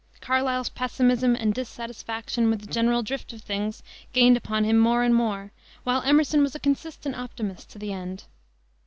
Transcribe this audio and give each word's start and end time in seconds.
Carlyle's 0.19 0.69
pessimism 0.69 1.35
and 1.35 1.53
dissatisfaction 1.53 2.49
with 2.49 2.61
the 2.61 2.73
general 2.73 3.03
drift 3.03 3.33
of 3.33 3.43
things 3.43 3.83
gained 4.13 4.35
upon 4.35 4.63
him 4.63 4.79
more 4.79 5.03
and 5.03 5.13
more, 5.13 5.51
while 5.83 6.01
Emerson 6.01 6.41
was 6.41 6.55
a 6.55 6.59
consistent 6.59 7.15
optimist 7.15 7.69
to 7.69 7.77
the 7.77 7.93
end. 7.93 8.23